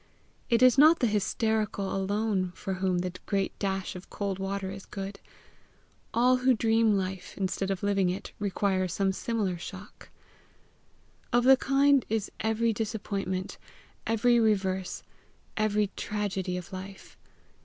[0.49, 4.87] It is not the hysterical alone for whom the great dash of cold water is
[4.87, 5.19] good.
[6.11, 10.09] All who dream life instead of living it, require some similar shock.
[11.31, 13.59] Of the kind is every disappointment,
[14.07, 15.03] every reverse,
[15.55, 17.15] every tragedy of life.